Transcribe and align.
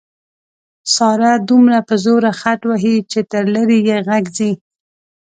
ساره 0.95 1.31
دومره 1.49 1.79
په 1.87 1.95
زوره 2.03 2.31
خټ 2.39 2.61
وهي 2.69 2.95
چې 3.11 3.19
تر 3.31 3.43
لرې 3.55 3.79
یې 3.87 3.97
غږ 4.07 4.23
ځي. 4.37 4.51